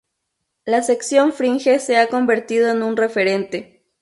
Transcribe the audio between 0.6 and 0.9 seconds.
La